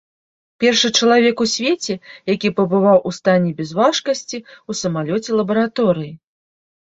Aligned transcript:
Першы 0.61 0.89
чалавек 0.99 1.41
у 1.43 1.45
свеце, 1.55 1.93
які 2.33 2.51
пабываў 2.61 2.97
у 3.09 3.13
стане 3.19 3.49
бязважкасці 3.59 4.37
ў 4.39 4.71
самалёце-лабараторыі. 4.81 6.11